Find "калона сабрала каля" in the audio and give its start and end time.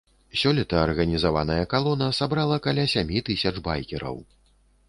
1.73-2.89